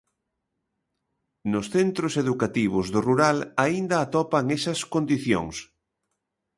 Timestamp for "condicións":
4.93-5.55